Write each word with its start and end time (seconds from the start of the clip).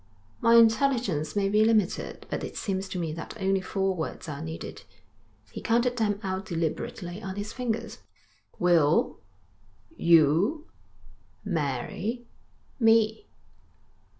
'My 0.41 0.55
intelligence 0.55 1.35
may 1.35 1.47
be 1.47 1.63
limited, 1.63 2.25
but 2.31 2.43
it 2.43 2.57
seems 2.57 2.89
to 2.89 2.97
me 2.97 3.13
that 3.13 3.39
only 3.39 3.61
four 3.61 3.93
words 3.95 4.27
are 4.27 4.41
needed.' 4.41 4.81
He 5.51 5.61
counted 5.61 5.97
them 5.97 6.19
out 6.23 6.47
deliberately 6.47 7.21
on 7.21 7.35
his 7.35 7.53
fingers. 7.53 7.99
'Will 8.57 9.19
you 9.95 10.65
marry 11.45 12.25
me?' 12.79 13.27